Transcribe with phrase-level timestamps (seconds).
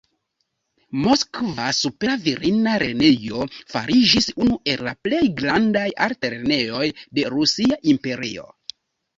[1.01, 6.89] Moskva supera virina lernejo fariĝis unu el la plej grandaj altlernejoj
[7.21, 8.51] de Rusia Imperio.